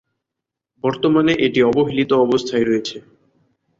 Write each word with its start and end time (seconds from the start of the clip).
বর্তমানে 0.83 1.33
এটি 1.45 1.59
অবহেলিত 1.63 2.11
অবস্থায় 2.25 2.65
রয়েছে। 2.65 2.97